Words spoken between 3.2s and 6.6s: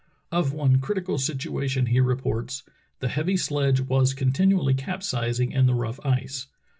sledge was continually capsizing in the rough ice.